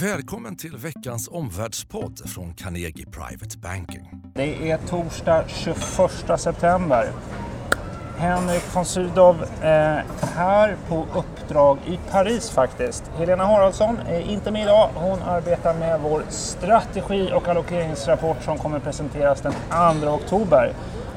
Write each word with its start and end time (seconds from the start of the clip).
Välkommen 0.00 0.56
till 0.56 0.76
veckans 0.76 1.28
omvärldspodd 1.28 2.30
från 2.30 2.54
Carnegie 2.54 3.06
Private 3.06 3.58
Banking. 3.58 4.10
Det 4.34 4.70
är 4.70 4.78
torsdag 4.78 5.44
21 5.48 6.40
september. 6.40 7.08
Henrik 8.16 8.62
von 8.74 8.84
Sydow 8.84 9.42
eh, 9.42 9.68
här 10.34 10.76
på 10.88 11.06
uppdrag 11.14 11.78
i 11.86 11.98
Paris 12.10 12.50
faktiskt. 12.50 13.04
Helena 13.18 13.44
Haraldsson 13.44 13.98
är 14.08 14.20
inte 14.20 14.50
med 14.50 14.62
idag. 14.62 14.90
Hon 14.94 15.22
arbetar 15.22 15.74
med 15.74 16.00
vår 16.00 16.22
strategi 16.28 17.30
och 17.34 17.48
allokeringsrapport 17.48 18.42
som 18.44 18.58
kommer 18.58 18.78
presenteras 18.78 19.40
den 19.40 19.52
2 20.00 20.08
oktober. 20.08 20.72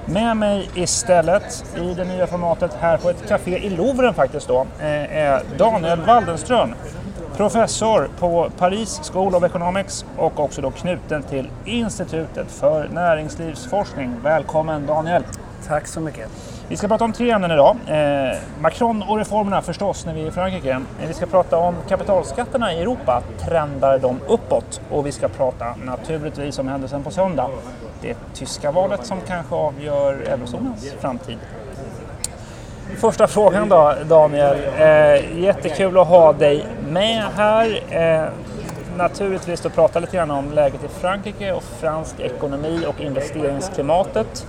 Med 0.06 0.38
mig 0.38 0.70
istället 0.76 1.66
i 1.78 1.94
det 1.94 2.06
nya 2.06 2.28
formatet 2.28 2.74
här 2.74 2.98
på 2.98 3.10
ett 3.10 3.28
café 3.28 3.58
i 3.58 3.70
Louvren 3.70 4.14
faktiskt 4.14 4.48
då 4.48 4.68
eh, 4.80 5.18
är 5.18 5.44
Daniel 5.58 6.02
Waldenström 6.02 6.74
professor 7.40 8.10
på 8.20 8.50
Paris 8.58 9.12
School 9.14 9.36
of 9.36 9.44
Economics 9.44 10.06
och 10.18 10.40
också 10.40 10.62
då 10.62 10.72
knuten 10.72 11.24
till 11.24 11.50
Institutet 11.66 12.52
för 12.52 12.88
näringslivsforskning. 12.88 14.16
Välkommen 14.24 14.86
Daniel! 14.86 15.24
Tack 15.68 15.88
så 15.88 16.00
mycket. 16.00 16.30
Vi 16.68 16.78
ska 16.78 16.88
prata 16.88 17.04
om 17.04 17.14
tre 17.14 17.32
ämnen 17.32 17.52
idag. 17.52 17.78
Eh, 17.88 18.38
Macron 18.62 19.04
och 19.04 19.18
reformerna 19.18 19.62
förstås 19.62 20.06
när 20.06 20.14
vi 20.14 20.22
är 20.22 20.28
i 20.28 20.32
Frankrike. 20.32 20.82
Vi 21.08 21.14
ska 21.14 21.26
prata 21.26 21.58
om 21.58 21.76
kapitalskatterna 21.90 22.74
i 22.74 22.82
Europa. 22.82 23.24
Trendar 23.46 24.00
de 24.00 24.20
uppåt? 24.28 24.82
Och 24.92 25.06
vi 25.06 25.12
ska 25.12 25.28
prata 25.28 25.76
naturligtvis 25.84 26.60
om 26.60 26.68
händelsen 26.68 27.04
på 27.04 27.12
söndag. 27.12 27.50
Det 28.02 28.18
tyska 28.34 28.72
valet 28.72 29.06
som 29.06 29.18
kanske 29.28 29.56
avgör 29.56 30.14
eurozonens 30.14 30.94
framtid. 31.00 31.38
Första 32.98 33.28
frågan 33.28 33.70
då 33.70 33.94
Daniel. 34.08 34.58
Eh, 34.78 35.40
jättekul 35.40 35.98
att 35.98 36.08
ha 36.08 36.34
dig 36.34 36.66
med 36.90 37.24
här. 37.36 37.84
Eh, 37.90 38.30
naturligtvis 38.98 39.66
att 39.66 39.76
prata 39.76 40.00
lite 40.00 40.18
grann 40.18 40.32
om 40.32 40.52
läget 40.52 40.84
i 40.84 40.88
Frankrike 40.88 41.52
och 41.52 41.64
fransk 41.64 42.20
ekonomi 42.20 42.86
och 42.88 43.02
investeringsklimatet. 43.02 44.48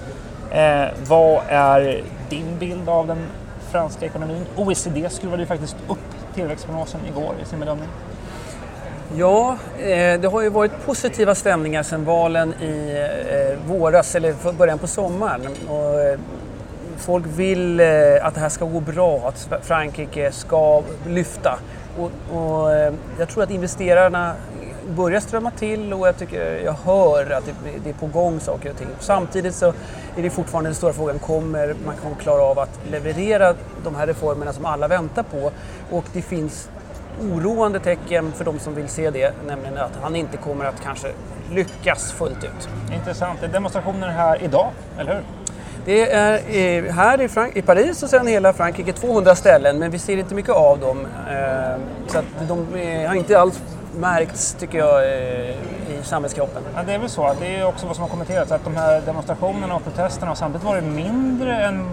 Eh, 0.51 0.85
vad 1.09 1.43
är 1.49 2.03
din 2.29 2.59
bild 2.59 2.89
av 2.89 3.07
den 3.07 3.19
franska 3.71 4.07
ekonomin? 4.07 4.47
OECD 4.57 5.09
skruvade 5.11 5.43
ju 5.43 5.47
faktiskt 5.47 5.77
upp 5.89 5.99
tillväxtprognosen 6.35 7.01
igår 7.09 7.35
i 7.43 7.47
sin 7.47 7.61
bedömning. 7.61 7.89
Ja, 9.17 9.57
eh, 9.79 10.21
det 10.21 10.29
har 10.33 10.43
ju 10.43 10.49
varit 10.49 10.87
positiva 10.87 11.35
stämningar 11.35 11.83
sedan 11.83 12.05
valen 12.05 12.55
i 12.63 13.07
eh, 13.31 13.69
våras, 13.69 14.15
eller 14.15 14.53
början 14.53 14.79
på 14.79 14.87
sommaren. 14.87 15.53
Och 15.69 16.01
eh, 16.01 16.19
folk 17.01 17.27
vill 17.27 17.81
eh, 17.81 17.87
att 18.23 18.35
det 18.35 18.41
här 18.41 18.49
ska 18.49 18.65
gå 18.65 18.81
bra, 18.81 19.29
att 19.29 19.67
Frankrike 19.67 20.33
ska 20.33 20.83
lyfta. 21.07 21.59
Och, 21.99 22.11
och 22.37 22.73
eh, 22.73 22.95
jag 23.19 23.29
tror 23.29 23.43
att 23.43 23.51
investerarna 23.51 24.35
börjar 24.89 25.21
strömma 25.21 25.51
till 25.51 25.93
och 25.93 26.09
jag, 26.09 26.19
tycker, 26.19 26.61
jag 26.65 26.73
hör 26.73 27.31
att 27.31 27.47
det, 27.47 27.53
det, 27.85 27.91
är 27.91 27.95
på 27.95 28.07
gång 28.07 28.41
saker 28.41 28.71
och 28.71 28.77
ting. 28.77 28.89
Samtidigt 28.99 29.55
så 29.55 29.67
är 30.17 30.23
det 30.23 30.31
fortfarande 30.31 30.71
den 30.71 30.75
stora 30.75 30.93
frågan, 30.93 31.19
kommer 31.19 31.75
Macron 31.87 32.15
klara 32.15 32.43
av 32.43 32.59
att 32.59 32.81
leverera 32.91 33.55
de 33.85 33.95
här 33.95 34.07
reformerna 34.07 34.53
som 34.53 34.65
alla 34.65 34.89
väntar 34.89 35.23
på? 35.23 35.51
Och 35.91 36.05
det 36.13 36.23
finns 36.23 36.69
oroande 37.23 37.81
tecken 37.81 38.33
för 38.33 38.45
de 38.45 38.59
som 38.59 38.75
vill 38.75 38.89
se 38.89 39.11
det, 39.11 39.35
nämligen 39.47 39.79
att 39.79 39.99
han 40.03 40.17
inte 40.17 40.37
kommer 40.37 40.65
att 40.65 40.83
kanske 40.83 41.09
lyckas 41.51 42.13
fullt 42.13 42.45
ut. 42.45 42.69
Intressant. 42.95 43.41
Det 43.41 43.47
är 43.47 43.53
demonstrationer 43.53 44.09
här 44.09 44.43
idag, 44.43 44.71
eller 44.99 45.15
hur? 45.15 45.23
Det 45.91 46.13
är 46.13 46.93
här 46.93 47.21
i, 47.21 47.29
Frank 47.29 47.57
i 47.57 47.63
Paris 47.63 48.03
och 48.03 48.11
sen 48.11 48.27
hela 48.27 48.53
Frankrike 48.53 48.93
200 48.93 49.35
ställen 49.35 49.79
men 49.79 49.91
vi 49.91 49.99
ser 49.99 50.17
inte 50.17 50.35
mycket 50.35 50.55
av 50.55 50.79
dem. 50.79 51.07
Eh, 51.31 51.81
så 52.07 52.23
de 52.49 52.67
har 53.07 53.15
inte 53.15 53.41
alls 53.41 53.61
märkts, 53.97 54.57
tycker 54.61 54.79
jag, 54.79 55.05
eh, 55.05 55.51
i 55.51 56.03
samhällskroppen. 56.03 56.63
Ja, 56.75 56.83
det 56.87 56.93
är 56.93 56.99
väl 56.99 57.09
så. 57.09 57.35
Det 57.41 57.57
är 57.57 57.67
också 57.67 57.87
vad 57.87 57.97
som 57.97 58.03
har 58.03 58.09
kommenterats, 58.09 58.53
att 58.53 58.65
de 58.65 58.77
här 58.77 59.01
demonstrationerna 59.01 59.77
och 59.77 59.85
protesterna 59.85 60.27
har 60.27 60.35
samtidigt 60.35 60.67
varit 60.67 60.85
mindre 60.85 61.65
än 61.65 61.87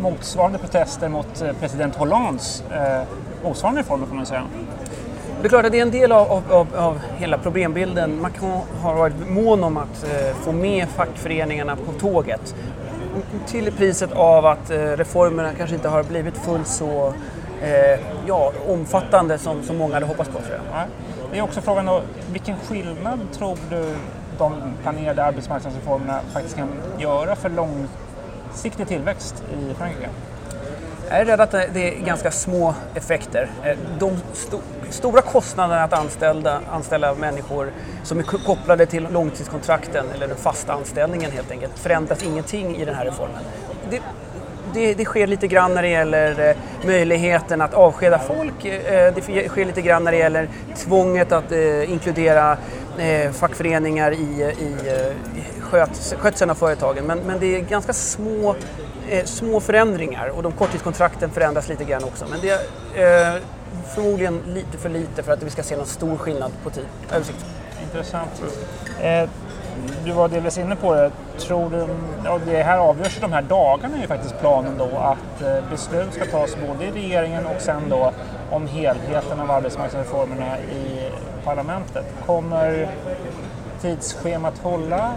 motsvarande 0.00 0.58
protester 0.58 1.08
mot 1.08 1.42
eh, 1.42 1.52
president 1.60 1.96
Hollands 1.96 2.64
eh, 2.70 3.02
motsvarande 3.44 3.80
reformer, 3.80 4.06
får 4.06 4.14
man 4.14 4.26
säga. 4.26 4.44
Det 5.40 5.46
är 5.46 5.48
klart 5.48 5.64
att 5.64 5.72
det 5.72 5.78
är 5.78 5.82
en 5.82 5.90
del 5.90 6.12
av, 6.12 6.42
av, 6.50 6.66
av 6.76 7.00
hela 7.16 7.38
problembilden. 7.38 8.20
Macron 8.20 8.60
har 8.80 8.94
varit 8.94 9.28
mån 9.28 9.64
om 9.64 9.76
att 9.76 10.04
eh, 10.04 10.36
få 10.36 10.52
med 10.52 10.88
fackföreningarna 10.88 11.76
på 11.76 11.92
tåget. 11.92 12.54
Till 13.46 13.72
priset 13.72 14.12
av 14.12 14.46
att 14.46 14.70
eh, 14.70 14.76
reformerna 14.78 15.54
kanske 15.54 15.76
inte 15.76 15.88
har 15.88 16.02
blivit 16.02 16.36
fullt 16.36 16.66
så 16.66 17.14
eh, 17.62 18.00
ja, 18.26 18.52
omfattande 18.68 19.38
som, 19.38 19.62
som 19.62 19.76
många 19.76 19.94
hade 19.94 20.06
hoppats 20.06 20.30
på. 20.30 20.38
Tror 20.38 20.60
jag. 20.72 20.86
Det 21.32 21.38
är 21.38 21.42
också 21.42 21.60
frågan 21.60 21.86
då, 21.86 22.02
vilken 22.32 22.56
skillnad 22.56 23.20
tror 23.32 23.58
du 23.70 23.94
de 24.38 24.54
planerade 24.82 25.24
arbetsmarknadsreformerna 25.24 26.20
faktiskt 26.32 26.56
kan 26.56 26.68
göra 26.98 27.36
för 27.36 27.50
långsiktig 27.50 28.88
tillväxt 28.88 29.42
i 29.52 29.74
Frankrike? 29.74 30.08
Jag 31.08 31.20
är 31.20 31.24
rädd 31.24 31.40
att 31.40 31.50
det 31.50 31.98
är 31.98 32.04
ganska 32.04 32.30
små 32.30 32.74
effekter. 32.94 33.50
Eh, 33.64 33.78
de 33.98 34.16
stora 34.92 35.22
kostnaderna 35.22 35.84
att 35.84 35.92
anställa, 35.92 36.60
anställa 36.70 37.14
människor 37.14 37.72
som 38.02 38.18
är 38.18 38.22
kopplade 38.22 38.86
till 38.86 39.08
långtidskontrakten 39.10 40.06
eller 40.14 40.28
den 40.28 40.36
fasta 40.36 40.72
anställningen 40.72 41.30
helt 41.30 41.50
enkelt 41.50 41.78
förändras 41.78 42.22
ingenting 42.22 42.76
i 42.76 42.84
den 42.84 42.94
här 42.94 43.04
reformen. 43.04 43.42
Det, 43.90 44.00
det, 44.74 44.94
det, 44.94 45.04
sker 45.04 45.26
lite 45.26 45.46
grann 45.46 45.74
när 45.74 45.82
det 45.82 45.88
gäller 45.88 46.48
eh, 46.48 46.56
möjligheten 46.86 47.60
att 47.60 47.74
avskeda 47.74 48.18
folk. 48.18 48.64
Eh, 48.64 49.14
det 49.14 49.48
sker 49.48 49.64
lite 49.64 49.82
grann 49.82 50.04
när 50.04 50.12
det 50.12 50.18
gäller 50.18 50.48
tvånget 50.76 51.32
att 51.32 51.52
eh, 51.52 51.92
inkludera 51.92 52.56
fackföreningar 53.32 54.12
i, 54.12 54.42
i 54.42 54.76
skötseln 56.18 56.50
av 56.50 56.54
företagen. 56.54 57.04
Men, 57.04 57.18
men 57.18 57.40
det 57.40 57.56
är 57.56 57.60
ganska 57.60 57.92
små 57.92 58.54
små 59.24 59.60
förändringar 59.60 60.28
och 60.28 60.42
de 60.42 60.52
korttidskontrakten 60.52 61.30
förändras 61.30 61.68
lite 61.68 61.84
grann 61.84 62.04
också. 62.04 62.24
Men 62.30 62.40
det 62.40 63.42
förmodligen 63.94 64.40
lite 64.46 64.78
för 64.78 64.88
lite 64.88 65.22
för 65.22 65.32
att 65.32 65.42
vi 65.42 65.50
ska 65.50 65.62
se 65.62 65.76
någon 65.76 65.86
stor 65.86 66.16
skillnad 66.16 66.52
på 66.62 66.70
tid. 66.70 66.86
Översikt. 67.12 67.44
Intressant. 67.82 68.42
Eh, 69.00 69.28
du 70.04 70.12
var 70.12 70.28
delvis 70.28 70.58
inne 70.58 70.76
på 70.76 70.94
det. 70.94 71.10
Tror 71.38 71.70
du, 71.70 71.86
ja, 72.24 72.38
det 72.46 72.62
här 72.62 72.78
avgörs 72.78 73.18
de 73.20 73.32
här 73.32 73.42
dagarna 73.42 73.96
är 73.96 74.00
ju 74.00 74.06
faktiskt 74.06 74.40
planen 74.40 74.78
då 74.78 74.98
att 74.98 75.42
eh, 75.42 75.70
beslut 75.70 76.14
ska 76.14 76.24
tas 76.24 76.56
både 76.68 76.84
i 76.84 76.90
regeringen 76.90 77.46
och 77.46 77.60
sen 77.60 77.82
då 77.88 78.12
om 78.50 78.66
helheten 78.66 79.40
av 79.40 79.50
arbetsmarknadsreformerna 79.50 80.58
i 80.58 81.10
parlamentet. 81.44 82.04
Kommer 82.26 82.88
tidsschemat 83.80 84.58
hålla? 84.58 85.12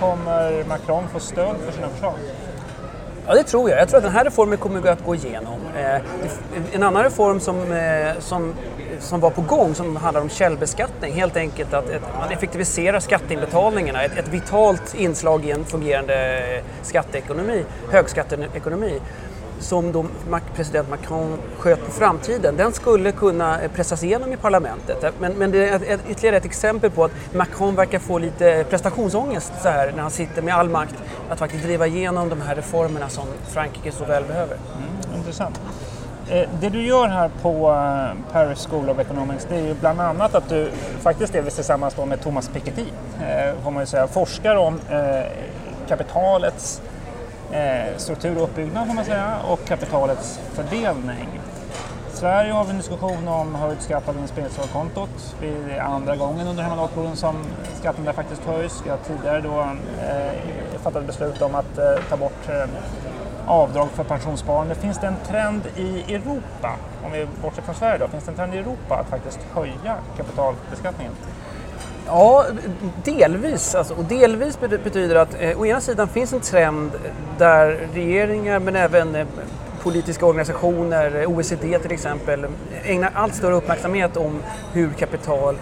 Kommer 0.00 0.64
Macron 0.64 1.08
få 1.08 1.20
stöd 1.20 1.56
för 1.66 1.72
sina 1.72 1.88
förslag? 1.88 2.14
Ja, 3.26 3.34
det 3.34 3.42
tror 3.42 3.70
jag. 3.70 3.80
Jag 3.80 3.88
tror 3.88 3.98
att 3.98 4.04
den 4.04 4.12
här 4.12 4.24
reformen 4.24 4.58
kommer 4.58 4.88
att 4.88 5.04
gå 5.04 5.14
igenom. 5.14 5.58
Eh, 5.76 6.00
en 6.72 6.82
annan 6.82 7.02
reform 7.02 7.40
som, 7.40 7.72
eh, 7.72 8.18
som, 8.20 8.54
som 9.00 9.20
var 9.20 9.30
på 9.30 9.42
gång 9.42 9.74
som 9.74 9.96
handlar 9.96 10.20
om 10.20 10.28
källbeskattning, 10.28 11.12
helt 11.12 11.36
enkelt 11.36 11.74
att 11.74 11.84
man 12.18 12.30
effektiviserar 12.30 13.00
skatteinbetalningarna, 13.00 14.02
ett, 14.02 14.18
ett 14.18 14.28
vitalt 14.28 14.94
inslag 14.94 15.44
i 15.44 15.50
en 15.50 15.64
fungerande 15.64 16.38
eh, 16.38 16.62
skatteekonomi, 16.82 17.64
högskatteekonomi 17.90 19.00
som 19.60 19.92
då 19.92 20.04
president 20.54 20.90
Macron 20.90 21.38
sköt 21.58 21.86
på 21.86 21.90
framtiden, 21.90 22.56
den 22.56 22.72
skulle 22.72 23.12
kunna 23.12 23.60
eh, 23.60 23.70
pressas 23.70 24.02
igenom 24.02 24.32
i 24.32 24.36
parlamentet. 24.36 25.14
Men, 25.20 25.32
men 25.32 25.50
det 25.50 25.68
är 25.68 25.74
ett, 25.74 26.00
ytterligare 26.08 26.36
ett 26.36 26.44
exempel 26.44 26.90
på 26.90 27.04
att 27.04 27.12
Macron 27.34 27.74
verkar 27.74 27.98
få 27.98 28.18
lite 28.18 28.64
prestationsångest 28.70 29.52
så 29.62 29.68
här 29.68 29.92
när 29.92 30.02
han 30.02 30.10
sitter 30.10 30.42
med 30.42 30.54
all 30.54 30.68
makt 30.68 30.94
att 31.30 31.38
faktiskt 31.38 31.64
driva 31.64 31.86
igenom 31.86 32.28
de 32.28 32.40
här 32.40 32.54
reformerna 32.54 33.08
som 33.08 33.24
Frankrike 33.48 33.92
så 33.92 34.04
väl 34.04 34.24
behöver. 34.24 34.54
Mm, 34.54 35.18
intressant. 35.18 35.60
Eh, 36.28 36.48
det 36.60 36.68
du 36.68 36.86
gör 36.86 37.08
här 37.08 37.30
på 37.42 37.70
eh, 37.70 38.32
Paris 38.32 38.68
School 38.70 38.90
of 38.90 38.98
Economics 38.98 39.46
det 39.48 39.56
är 39.56 39.66
ju 39.66 39.74
bland 39.74 40.00
annat 40.00 40.34
att 40.34 40.48
du 40.48 40.70
faktiskt 41.00 41.32
delvis 41.32 41.54
tillsammans 41.54 41.96
med 42.06 42.22
Thomas 42.22 42.48
Piketty, 42.48 42.84
får 43.62 43.70
man 43.70 43.82
ju 43.82 43.86
säga, 43.86 44.06
forskar 44.06 44.56
om 44.56 44.80
kapitalets 45.88 46.82
Eh, 47.52 47.96
struktur 47.96 48.36
och 48.36 48.42
uppbyggnad 48.44 48.86
får 48.86 48.94
man 48.94 49.04
säga 49.04 49.36
och 49.48 49.64
kapitalets 49.64 50.40
fördelning. 50.52 51.28
I 52.12 52.16
Sverige 52.16 52.52
har 52.52 52.64
vi 52.64 52.70
en 52.70 52.76
diskussion 52.76 53.28
om 53.28 53.54
höjd 53.54 53.82
skatt 53.82 54.06
på 54.06 54.12
vinstbegränsningskontot. 54.12 55.36
Det 55.40 55.74
är 55.76 55.80
andra 55.80 56.16
gången 56.16 56.40
under 56.40 56.62
den 56.62 56.70
här 56.70 56.76
mandatperioden 56.76 57.16
som 57.16 57.36
skatten 57.80 58.04
där 58.04 58.12
faktiskt 58.12 58.44
höjs. 58.44 58.82
Vi 58.84 58.90
har 58.90 58.98
tidigare 58.98 59.40
då 59.40 59.60
eh, 59.60 60.80
fattat 60.82 61.06
beslut 61.06 61.42
om 61.42 61.54
att 61.54 61.78
eh, 61.78 61.94
ta 62.08 62.16
bort 62.16 62.48
eh, 62.48 62.64
avdrag 63.46 63.88
för 63.88 64.04
pensionssparande. 64.04 64.74
Finns 64.74 64.98
det 64.98 65.06
en 65.06 65.16
trend 65.26 65.62
i 65.76 66.14
Europa, 66.14 66.76
om 67.04 67.12
vi 67.12 67.26
bortser 67.42 67.62
från 67.62 67.74
Sverige 67.74 67.98
då, 67.98 68.08
finns 68.08 68.24
det 68.24 68.30
en 68.30 68.36
trend 68.36 68.54
i 68.54 68.58
Europa 68.58 68.94
att 68.94 69.08
faktiskt 69.08 69.40
höja 69.54 69.96
kapitalbeskattningen? 70.16 71.12
Ja, 72.06 72.46
delvis. 73.04 73.74
Alltså, 73.74 73.94
och 73.94 74.04
delvis 74.04 74.60
betyder 74.60 75.16
att 75.16 75.36
eh, 75.40 75.60
å 75.60 75.66
ena 75.66 75.80
sidan 75.80 76.08
finns 76.08 76.32
en 76.32 76.40
trend 76.40 76.90
där 77.38 77.88
regeringar 77.94 78.58
men 78.58 78.76
även 78.76 79.14
eh, 79.14 79.26
politiska 79.82 80.26
organisationer, 80.26 81.20
eh, 81.20 81.30
OECD 81.30 81.78
till 81.78 81.92
exempel, 81.92 82.46
ägnar 82.84 83.10
allt 83.14 83.34
större 83.34 83.54
uppmärksamhet 83.54 84.16
om 84.16 84.42
hur 84.72 84.90
kapital 84.90 85.56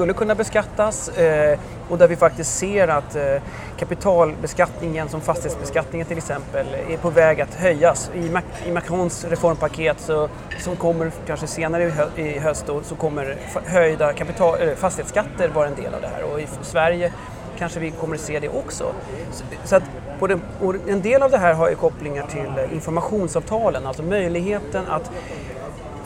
skulle 0.00 0.12
kunna 0.12 0.34
beskattas 0.34 1.08
eh, 1.08 1.58
och 1.88 1.98
där 1.98 2.08
vi 2.08 2.16
faktiskt 2.16 2.58
ser 2.58 2.88
att 2.88 3.16
eh, 3.16 3.42
kapitalbeskattningen 3.78 5.08
som 5.08 5.20
fastighetsbeskattningen 5.20 6.06
till 6.06 6.18
exempel 6.18 6.66
är 6.88 6.96
på 6.96 7.10
väg 7.10 7.40
att 7.40 7.54
höjas. 7.54 8.10
I, 8.14 8.30
Mac 8.30 8.42
i 8.66 8.70
Macrons 8.70 9.24
reformpaket 9.24 10.00
så, 10.00 10.28
som 10.58 10.76
kommer 10.76 11.12
kanske 11.26 11.46
senare 11.46 11.84
i, 11.84 11.90
hö 11.90 12.06
i 12.16 12.38
höst 12.38 12.64
då, 12.66 12.82
så 12.82 12.94
kommer 12.94 13.36
höjda 13.66 14.12
kapital, 14.12 14.60
eh, 14.60 14.74
fastighetsskatter 14.74 15.48
vara 15.48 15.66
en 15.66 15.74
del 15.74 15.94
av 15.94 16.00
det 16.00 16.08
här 16.08 16.22
och 16.32 16.40
i 16.40 16.46
Sverige 16.62 17.12
kanske 17.58 17.80
vi 17.80 17.90
kommer 17.90 18.14
att 18.14 18.20
se 18.20 18.40
det 18.40 18.48
också. 18.48 18.92
Så, 19.32 19.44
så 19.64 19.76
att 19.76 19.82
den, 20.20 20.40
en 20.88 21.02
del 21.02 21.22
av 21.22 21.30
det 21.30 21.38
här 21.38 21.54
har 21.54 21.70
ju 21.70 21.76
kopplingar 21.76 22.26
till 22.26 22.74
informationsavtalen, 22.74 23.86
alltså 23.86 24.02
möjligheten 24.02 24.86
att 24.88 25.10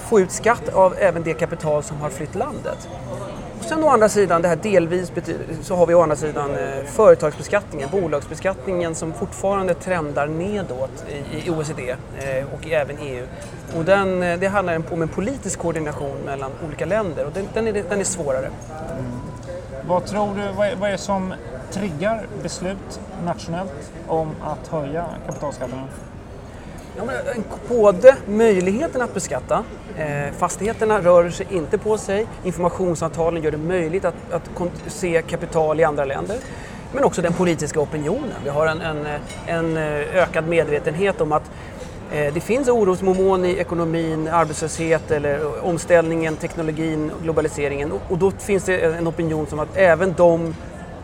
få 0.05 0.21
ut 0.21 0.31
skatt 0.31 0.69
av 0.69 0.95
även 0.99 1.23
det 1.23 1.35
kapital 1.35 1.83
som 1.83 1.97
har 1.97 2.11
flytt 2.11 2.35
landet. 2.35 2.89
Sen 3.69 3.85
å 3.85 3.89
andra 3.89 4.09
sidan, 4.09 4.43
det 4.43 4.49
här 4.49 4.57
delvis 4.57 5.13
så 5.63 5.77
har 5.77 5.87
vi 5.87 5.95
å 5.95 6.03
andra 6.03 6.17
sidan 6.17 6.51
eh, 6.51 6.85
företagsbeskattningen, 6.85 7.89
bolagsbeskattningen 7.93 8.95
som 8.95 9.13
fortfarande 9.13 9.75
trendar 9.75 10.27
nedåt 10.27 11.05
i, 11.09 11.47
i 11.47 11.51
OECD 11.51 11.91
eh, 11.91 12.45
och 12.55 12.71
även 12.71 12.99
EU. 12.99 13.27
Och 13.77 13.85
den, 13.85 14.23
eh, 14.23 14.39
det 14.39 14.47
handlar 14.47 14.83
om 14.93 15.03
en 15.03 15.09
politisk 15.09 15.59
koordination 15.59 16.17
mellan 16.25 16.51
olika 16.67 16.87
länder 16.87 17.27
och 17.27 17.33
den, 17.33 17.49
den, 17.55 17.67
är, 17.67 17.73
den 17.73 18.01
är 18.01 18.05
svårare. 18.05 18.47
Mm. 18.47 19.13
Vad 19.89 20.07
tror 20.07 20.35
du, 20.35 20.53
vad 20.57 20.67
är, 20.67 20.77
vad 20.77 20.89
är 20.89 20.93
det 20.93 20.99
som 20.99 21.35
triggar 21.71 22.27
beslut 22.43 23.01
nationellt 23.25 23.91
om 24.07 24.31
att 24.43 24.69
höja 24.69 25.07
kapitalskatterna? 25.27 25.83
Ja, 26.97 27.05
men, 27.05 27.45
både 27.69 28.17
möjligheten 28.27 29.03
att 29.03 29.15
beskatta, 29.15 29.65
eh, 29.97 30.33
fastigheterna 30.39 31.01
rör 31.01 31.31
sig 31.31 31.47
inte 31.51 31.79
på 31.79 31.99
sig, 31.99 32.27
informationsavtalen 32.45 33.43
gör 33.43 33.51
det 33.51 33.59
möjligt 33.59 34.05
att, 34.05 34.15
att 34.33 34.51
se 34.87 35.23
kapital 35.23 35.81
i 35.81 35.85
andra 35.85 36.05
länder. 36.05 36.37
Men 36.93 37.05
också 37.05 37.23
den 37.23 37.33
politiska 37.33 37.81
opinionen. 37.81 38.37
Vi 38.45 38.51
har 38.51 38.67
en, 38.67 38.81
en, 38.81 39.07
en 39.47 39.77
eh, 39.77 40.17
ökad 40.17 40.49
medvetenhet 40.49 41.21
om 41.21 41.33
att 41.33 41.51
eh, 42.13 42.35
det 42.35 42.41
finns 42.41 42.69
orosmoln 42.69 43.45
i 43.45 43.51
ekonomin, 43.59 44.29
arbetslöshet 44.29 45.11
eller 45.11 45.39
eh, 45.39 45.65
omställningen, 45.65 46.37
teknologin, 46.37 47.11
globaliseringen 47.23 47.93
och, 47.93 48.01
och 48.09 48.19
då 48.19 48.31
finns 48.31 48.65
det 48.65 48.81
en 48.81 49.09
opinion 49.09 49.47
som 49.47 49.59
att 49.59 49.77
även 49.77 50.15
de 50.17 50.55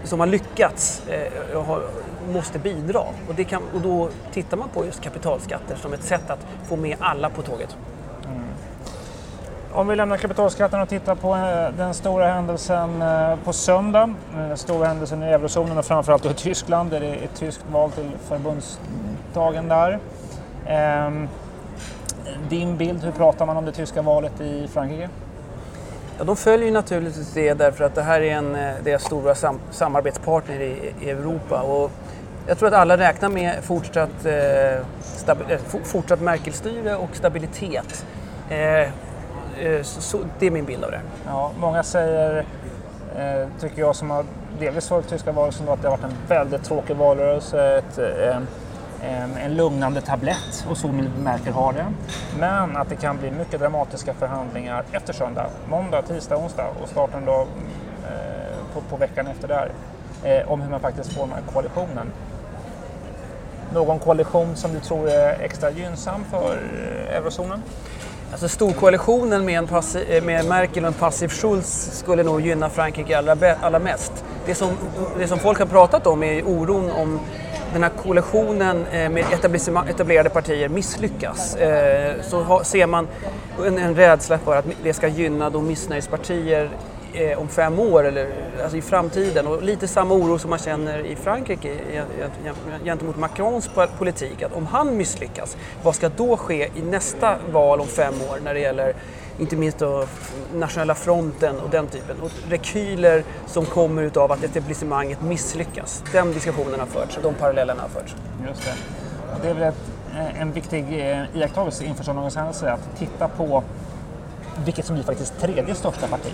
som 0.04 0.20
har 0.20 0.26
lyckats 0.26 1.02
eh, 1.08 1.62
har, 1.62 1.82
måste 2.30 2.58
bidra. 2.58 3.00
Och, 3.28 3.48
kan, 3.48 3.62
och 3.74 3.80
då 3.80 4.08
tittar 4.32 4.56
man 4.56 4.68
på 4.68 4.84
just 4.84 5.00
kapitalskatter 5.00 5.76
som 5.76 5.92
ett 5.92 6.02
sätt 6.02 6.30
att 6.30 6.46
få 6.64 6.76
med 6.76 6.96
alla 7.00 7.30
på 7.30 7.42
tåget. 7.42 7.76
Mm. 8.24 8.42
Om 9.72 9.88
vi 9.88 9.96
lämnar 9.96 10.16
kapitalskatten 10.16 10.80
och 10.80 10.88
tittar 10.88 11.14
på 11.14 11.36
eh, 11.36 11.76
den 11.76 11.94
stora 11.94 12.32
händelsen 12.32 13.02
eh, 13.02 13.36
på 13.44 13.52
söndag. 13.52 14.14
Den 14.34 14.56
stora 14.56 14.86
händelsen 14.86 15.22
i 15.22 15.26
eurozonen 15.26 15.78
och 15.78 15.84
framförallt 15.84 16.24
i 16.24 16.34
Tyskland 16.34 16.90
där 16.90 17.00
det 17.00 17.06
är 17.06 17.24
ett 17.24 17.34
tyskt 17.34 17.64
val 17.72 17.90
till 17.90 18.10
förbundsdagen 18.28 19.68
där. 19.68 19.98
Ehm, 20.66 21.28
din 22.48 22.76
bild, 22.76 23.04
hur 23.04 23.12
pratar 23.12 23.46
man 23.46 23.56
om 23.56 23.64
det 23.64 23.72
tyska 23.72 24.02
valet 24.02 24.40
i 24.40 24.68
Frankrike? 24.68 25.08
Ja, 26.18 26.24
de 26.24 26.36
följer 26.36 26.72
naturligtvis 26.72 27.32
det 27.34 27.54
därför 27.54 27.84
att 27.84 27.94
det 27.94 28.02
här 28.02 28.20
är 28.20 28.36
en, 28.36 28.54
eh, 28.54 28.74
deras 28.84 29.04
stora 29.04 29.34
sam 29.34 29.58
samarbetspartner 29.70 30.60
i, 30.60 30.92
i, 31.00 31.10
Europa. 31.10 31.60
Och 31.62 31.90
jag 32.50 32.58
tror 32.58 32.68
att 32.68 32.74
alla 32.74 32.96
räknar 32.96 33.28
med 33.28 33.64
fortsatt, 33.64 34.26
eh, 34.26 34.84
stabi- 35.02 35.52
eh, 35.52 35.58
fortsatt 35.84 36.20
Merkel-styre 36.20 36.96
och 36.96 37.16
stabilitet. 37.16 38.06
Eh, 38.48 38.58
eh, 38.58 39.82
så, 39.82 40.18
det 40.38 40.46
är 40.46 40.50
min 40.50 40.64
bild 40.64 40.84
av 40.84 40.90
det. 40.90 41.00
Ja, 41.26 41.50
många 41.60 41.82
säger, 41.82 42.44
eh, 43.16 43.48
tycker 43.60 43.80
jag 43.80 43.96
som 43.96 44.10
har 44.10 44.24
delvis 44.58 44.88
följt 44.88 45.08
tyska 45.08 45.32
valrörelsen, 45.32 45.68
att 45.68 45.82
det 45.82 45.88
har 45.88 45.96
varit 45.96 46.04
en 46.04 46.16
väldigt 46.28 46.64
tråkig 46.64 46.96
valrörelse. 46.96 47.76
Ett, 47.78 47.98
eh, 47.98 48.36
en 49.44 49.54
lugnande 49.56 50.00
tablett 50.00 50.66
och 50.70 50.76
så 50.76 50.88
Merkel 51.18 51.52
har 51.52 51.72
det. 51.72 51.86
Men 52.38 52.76
att 52.76 52.88
det 52.88 52.96
kan 52.96 53.18
bli 53.18 53.30
mycket 53.30 53.60
dramatiska 53.60 54.14
förhandlingar 54.14 54.84
efter 54.92 55.12
söndag, 55.12 55.46
måndag, 55.68 56.02
tisdag, 56.02 56.36
onsdag 56.36 56.66
och 56.82 56.88
starten 56.88 57.24
då 57.24 57.46
eh, 58.04 58.74
på, 58.74 58.80
på, 58.80 58.96
veckan 58.96 59.26
efter 59.26 59.48
där 59.48 59.72
eh, 60.24 60.52
om 60.52 60.60
hur 60.60 60.70
man 60.70 60.80
faktiskt 60.80 61.12
formar 61.12 61.40
koalitionen. 61.52 62.12
Någon 63.74 63.98
koalition 63.98 64.56
som 64.56 64.72
du 64.72 64.80
tror 64.80 65.08
är 65.08 65.42
extra 65.42 65.70
gynnsam 65.70 66.24
för 66.30 66.58
eh, 67.08 67.16
eurozonen? 67.16 67.62
Alltså 68.30 68.48
storkoalitionen 68.48 69.44
med, 69.44 69.72
eh, 70.08 70.22
med 70.24 70.44
Merkel 70.44 70.84
och 70.84 70.88
en 70.88 70.94
passiv 70.94 71.28
Schulz 71.28 71.98
skulle 71.98 72.22
nog 72.22 72.40
gynna 72.40 72.70
Frankrike 72.70 73.18
allra, 73.18 73.54
allra 73.62 73.78
mest. 73.78 74.24
Det 74.46 74.54
som, 74.54 74.68
det 75.18 75.28
som 75.28 75.38
folk 75.38 75.58
har 75.58 75.66
pratat 75.66 76.06
om 76.06 76.22
är 76.22 76.42
oron 76.42 76.90
om 76.90 77.20
den 77.72 77.82
här 77.82 77.90
koalitionen 78.02 78.86
eh, 78.92 79.10
med 79.10 79.24
etablerade 79.88 80.30
partier 80.30 80.68
misslyckas 80.68 81.56
så 82.22 82.60
ser 82.64 82.86
man 82.86 83.08
en, 83.66 83.94
rädsla 83.94 84.38
för 84.38 84.56
att 84.56 84.64
det 84.82 84.92
ska 84.92 85.08
gynna 85.08 85.50
då 85.50 85.60
missnöjespartier 85.60 86.70
eh, 87.14 87.38
om 87.38 87.48
fem 87.48 87.78
år 87.78 88.06
eller 88.06 88.28
alltså 88.62 88.76
i 88.76 88.82
framtiden 88.82 89.46
och 89.46 89.62
lite 89.62 89.88
samma 89.88 90.14
oro 90.14 90.38
som 90.38 90.50
man 90.50 90.58
känner 90.58 90.98
i 90.98 91.16
Frankrike 91.16 91.70
gentemot 92.84 93.16
Macrons 93.16 93.70
politik 93.98 94.42
att 94.42 94.52
om 94.52 94.66
han 94.66 94.96
misslyckas, 94.96 95.56
vad 95.82 95.94
ska 95.94 96.08
då 96.08 96.36
ske 96.36 96.68
i 96.74 96.82
nästa 96.82 97.36
val 97.52 97.80
om 97.80 97.86
fem 97.86 98.14
år 98.30 98.38
när 98.44 98.54
det 98.54 98.60
gäller 98.60 98.94
inte 99.40 99.56
minst 99.56 99.78
då 99.78 100.06
nationella 100.54 100.94
fronten 100.94 101.60
och 101.60 101.70
den 101.70 101.86
typen. 101.86 102.20
Och 102.20 102.30
rekyler 102.48 103.24
som 103.46 103.66
kommer 103.66 104.02
utav 104.02 104.32
att 104.32 104.44
etablissemanget 104.44 105.22
misslyckas. 105.22 106.04
Den 106.12 106.32
diskussionen 106.32 106.80
har 106.80 106.86
förts, 106.86 107.18
de 107.22 107.34
parallellerna 107.34 107.82
har 107.82 107.88
förts. 107.88 108.14
Just 108.48 108.64
det. 108.64 108.74
Det 109.42 109.48
är 109.48 109.54
väl 109.54 109.62
ett, 109.62 109.74
eh, 110.14 110.40
en 110.40 110.52
viktig 110.52 111.10
eh, 111.10 111.36
iakttagelse 111.36 111.84
inför 111.84 112.04
sådana 112.04 112.28
händelser 112.28 112.66
att 112.66 112.98
titta 112.98 113.28
på 113.28 113.62
vilket 114.64 114.86
som 114.86 114.94
blir 114.94 115.04
faktiskt 115.04 115.40
tredje 115.40 115.74
största 115.74 116.06
parti. 116.06 116.32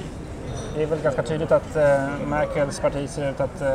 Det 0.76 0.82
är 0.82 0.86
väl 0.86 1.02
ganska 1.02 1.22
tydligt 1.22 1.52
att 1.52 1.76
eh, 1.76 2.08
Merkels 2.26 2.80
parti 2.80 3.08
ser 3.08 3.30
ut 3.30 3.40
att 3.40 3.62
eh, 3.62 3.68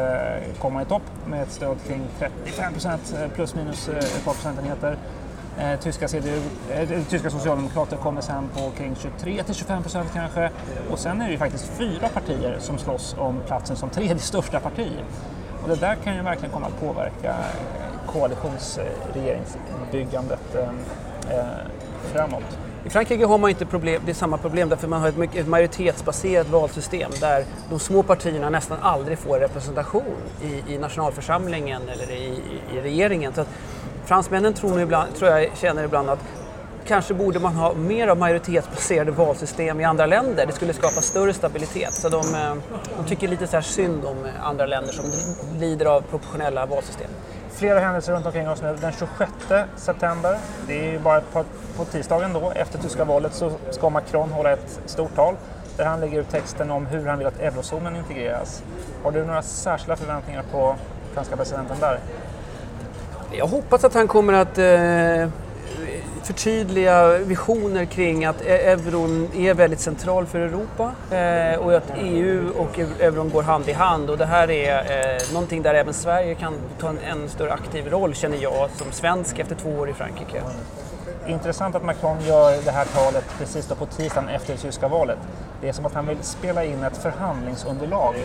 komma 0.60 0.82
i 0.82 0.86
topp 0.86 1.02
med 1.28 1.44
ett 1.44 1.52
stöd 1.52 1.78
kring 1.88 2.02
35 2.20 2.74
procent 2.74 3.16
eh, 3.20 3.28
plus 3.36 3.56
minus 3.56 3.90
eh, 3.90 3.98
ett 3.98 4.26
par 4.26 4.34
procentenheter. 4.34 4.98
Eh, 5.60 5.80
tyska, 5.80 6.08
CDU, 6.08 6.42
eh, 6.72 6.90
tyska 7.10 7.30
socialdemokrater 7.30 7.98
kommer 7.98 8.22
sen 8.22 8.50
på 8.56 8.72
kring 8.78 8.96
23 8.96 9.44
till 9.44 9.56
25 9.56 9.82
procent 9.82 10.10
kanske. 10.14 10.50
Och 10.92 11.00
sen 11.00 11.22
är 11.22 11.26
det 11.26 11.32
ju 11.32 11.38
faktiskt 11.38 11.72
fyra 11.78 12.10
partier 12.10 12.58
som 12.60 12.78
slåss 12.78 13.16
om 13.20 13.42
platsen 13.48 13.76
som 13.76 13.90
tredje 13.90 14.20
största 14.20 14.60
parti. 14.60 14.92
Och 15.64 15.70
det 15.70 15.76
där 15.76 15.96
kan 15.96 16.16
ju 16.16 16.22
verkligen 16.22 16.54
komma 16.54 16.68
att 16.68 16.80
påverka 16.80 17.30
eh, 17.30 17.36
koalitionsregeringsbyggandet 18.08 20.56
eh, 20.56 20.70
eh, 21.38 21.46
framåt. 22.14 22.58
I 22.86 22.90
Frankrike 22.90 23.26
har 23.26 23.38
man 23.38 23.50
inte 23.50 23.66
problem, 23.66 24.02
det 24.06 24.12
är 24.12 24.16
samma 24.16 24.38
problem 24.38 24.70
därför 24.70 24.88
man 24.88 25.02
har 25.02 25.10
ett, 25.10 25.18
mycket, 25.18 25.38
ett 25.38 25.48
majoritetsbaserat 25.48 26.50
valsystem 26.50 27.12
där 27.20 27.46
de 27.70 27.80
små 27.80 28.04
partierna 28.04 28.50
nästan 28.50 28.78
aldrig 28.82 29.18
får 29.18 29.40
representation 29.40 30.18
i, 30.44 30.74
i 30.74 30.78
nationalförsamlingen 30.78 31.82
eller 31.90 32.12
i, 32.12 32.24
i, 32.24 32.78
i 32.78 32.82
regeringen. 32.82 33.34
Så 33.34 33.42
att 33.42 33.48
fransmännen 34.06 34.54
tror, 34.54 34.82
ibland, 34.82 35.16
tror 35.16 35.32
jag 35.32 35.50
känner 35.58 35.84
ibland 35.84 36.10
att 36.10 36.20
kanske 36.88 37.14
borde 37.14 37.40
man 37.40 37.56
ha 37.56 37.74
mer 37.74 38.08
av 38.08 38.18
majoritetsbaserade 38.18 39.12
valsystem 39.12 39.80
i 39.80 39.84
andra 39.84 40.06
länder. 40.06 40.46
Det 40.46 40.54
skulle 40.54 40.74
skapa 40.74 41.02
större 41.02 41.34
stabilitet. 41.34 41.94
Så 41.94 42.10
de, 42.10 42.36
eh, 42.36 42.54
de 42.98 43.06
tycker 43.08 43.28
lite 43.28 43.48
så 43.48 43.56
här 43.56 43.62
synd 43.62 44.06
om 44.06 44.28
andra 44.44 44.66
länder 44.66 44.94
som 44.94 45.06
lider 45.60 45.86
av 45.86 46.02
proportionella 46.02 46.66
valsystem. 46.66 47.10
Flera 47.54 47.80
händelser 47.80 48.14
runt 48.14 48.26
omkring 48.26 48.50
oss 48.50 48.62
nu. 48.62 48.78
Den 48.82 48.92
26 48.92 49.32
september, 49.76 50.38
det 50.68 50.88
är 50.88 50.92
ju 50.92 51.00
bara 51.00 51.22
på, 51.22 51.44
på 51.78 51.86
tisdagen 51.86 52.34
då, 52.34 52.52
efter 52.56 52.80
tyska 52.80 53.06
valet, 53.06 53.34
så 53.34 53.52
ska 53.72 53.90
Macron 53.90 54.32
hålla 54.32 54.52
ett 54.52 54.80
stort 54.86 55.16
tal 55.16 55.36
där 55.78 55.86
han 55.86 56.00
lägger 56.00 56.20
ut 56.20 56.30
texten 56.30 56.72
om 56.72 56.86
hur 56.86 57.06
han 57.08 57.18
vill 57.18 57.28
att 57.28 57.40
eurozonen 57.40 57.96
integreras. 57.96 58.64
Har 59.04 59.12
du 59.12 59.26
några 59.26 59.42
särskilda 59.42 59.96
förväntningar 59.96 60.44
på 60.52 60.76
franska 61.14 61.38
presidenten 61.38 61.78
där? 61.80 62.00
Jag 63.32 63.48
hoppas 63.48 63.84
att 63.84 63.94
han 63.94 64.08
kommer 64.08 64.34
att 64.34 64.58
eh, 64.58 65.30
förtydliga 66.24 67.18
visioner 67.18 67.86
kring 67.86 68.26
att 68.26 68.42
e- 68.42 68.72
euron 68.72 69.30
är 69.36 69.54
väldigt 69.54 69.80
central 69.80 70.26
för 70.26 70.40
Europa 70.40 70.96
eh, 71.12 71.60
och 71.60 71.74
att 71.74 71.92
EU 71.98 72.50
och 72.58 72.80
euron 72.80 73.30
går 73.30 73.44
hand 73.44 73.70
i 73.70 73.72
hand 73.72 74.10
och 74.10 74.18
det 74.18 74.26
här 74.26 74.52
är 74.52 74.78
eh, 74.78 75.34
någonting 75.34 75.62
där 75.62 75.74
även 75.74 75.94
Sverige 75.94 76.36
kan 76.36 76.54
ta 76.80 76.90
en, 76.90 77.00
en 77.00 77.30
större 77.30 77.54
aktiv 77.54 77.90
roll 77.90 78.14
känner 78.14 78.38
jag 78.38 78.70
som 78.78 78.92
svensk 78.92 79.40
efter 79.40 79.56
två 79.56 79.70
år 79.70 79.90
i 79.90 79.94
Frankrike. 79.94 80.42
Intressant 81.28 81.76
att 81.76 81.84
Macron 81.84 82.22
gör 82.22 82.66
det 82.66 82.72
här 82.72 82.86
talet 82.86 83.26
precis 83.38 83.68
då 83.68 83.76
på 83.76 83.86
tisdagen 83.86 84.30
efter 84.30 84.54
det 84.54 84.60
tyska 84.60 84.88
valet. 84.88 85.18
Det 85.62 85.70
är 85.70 85.74
som 85.74 85.86
att 85.86 85.94
han 85.94 86.08
vill 86.08 86.18
spela 86.22 86.64
in 86.66 86.84
ett 86.84 86.98
förhandlingsunderlag 86.98 88.16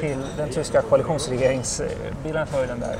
till 0.00 0.18
den 0.36 0.48
tyska 0.48 0.82
koalitionsregeringsbilden 0.82 2.80
där. 2.80 2.96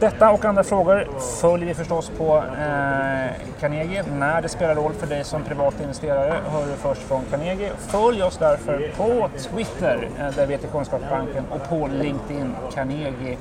Detta 0.00 0.30
och 0.30 0.44
andra 0.44 0.64
frågor 0.64 1.08
följer 1.40 1.68
vi 1.68 1.74
förstås 1.74 2.10
på 2.18 2.36
eh, 2.36 3.30
Carnegie. 3.60 4.04
När 4.12 4.42
det 4.42 4.48
spelar 4.48 4.74
roll 4.74 4.92
för 4.92 5.06
dig 5.06 5.24
som 5.24 5.42
privat 5.42 5.80
investerare 5.80 6.40
hör 6.50 6.66
du 6.66 6.72
först 6.72 7.02
från 7.02 7.22
Carnegie. 7.30 7.70
Följ 7.78 8.22
oss 8.22 8.36
därför 8.38 8.92
på 8.96 9.28
Twitter, 9.38 10.08
eh, 10.18 10.34
där 10.36 10.46
vi 10.46 10.52
heter 10.52 10.68
Kunskapsbanken, 10.68 11.44
och 11.50 11.68
på 11.68 11.86
LinkedIn, 11.86 12.54
Carnegie 12.74 13.38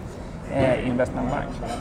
eh, 0.54 0.88
Investment 0.88 1.30
Bank. 1.30 1.72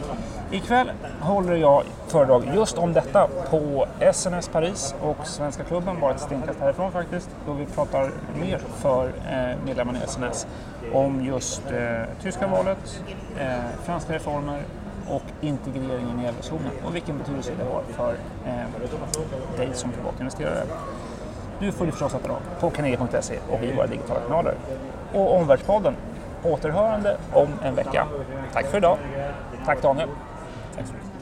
Ikväll 0.51 0.93
håller 1.21 1.57
jag 1.57 1.83
föredrag 2.07 2.51
just 2.55 2.79
om 2.79 2.93
detta 2.93 3.29
på 3.51 3.87
SNS 4.13 4.49
Paris 4.49 4.95
och 5.03 5.27
Svenska 5.27 5.65
klubben, 5.65 6.01
bara 6.01 6.15
ett 6.15 6.21
stenkast 6.21 6.61
härifrån 6.61 6.93
faktiskt, 6.93 7.31
då 7.47 7.53
vi 7.53 7.67
pratar 7.67 8.11
mer 8.41 8.59
för 8.59 9.07
eh, 9.07 9.65
medlemmarna 9.65 9.99
i 9.99 10.07
SNS 10.07 10.47
om 10.95 11.25
just 11.25 11.63
eh, 11.71 12.03
tyska 12.23 12.47
valet, 12.47 13.03
eh, 13.39 13.57
franska 13.85 14.15
reformer 14.15 14.63
och 15.09 15.23
integreringen 15.41 16.21
i 16.21 16.25
eurozonen 16.25 16.73
och 16.85 16.95
vilken 16.95 17.19
betydelse 17.19 17.53
det 17.59 17.65
har 17.65 17.83
för 17.83 18.15
eh, 18.47 19.57
dig 19.57 19.69
som 19.73 19.93
privatinvesterare. 19.93 20.65
Du 21.61 21.73
följer 21.73 21.93
förstås 21.93 22.13
detta 22.13 22.37
på 22.61 22.71
carnegie.se 22.71 23.39
och 23.51 23.65
i 23.65 23.73
våra 23.73 23.87
digitala 23.87 24.21
kanaler. 24.21 24.55
Och 25.13 25.37
Omvärldspodden 25.37 25.95
återhörande 26.43 27.17
om 27.33 27.49
en 27.63 27.75
vecka. 27.75 28.09
Tack 28.53 28.67
för 28.67 28.79
idag. 28.79 28.99
Tack 29.65 29.83
Daniel. 29.83 30.09
Tack 30.77 30.87
så 30.87 30.93
mycket. 30.93 31.13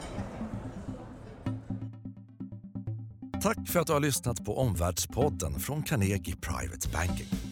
Tack 3.41 3.67
för 3.67 3.79
att 3.79 3.87
du 3.87 3.93
har 3.93 3.99
lyssnat 3.99 4.45
på 4.45 4.57
Omvärldspodden 4.57 5.53
från 5.53 5.83
Carnegie 5.83 6.35
Private 6.35 6.89
Banking. 6.93 7.50